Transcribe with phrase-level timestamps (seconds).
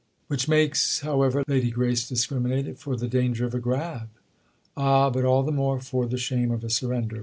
[0.29, 4.09] "Which makes, however," Lady Grace discriminated, "for the danger of a grab."
[4.75, 7.19] "Ah, but all the more for the shame of a surrender!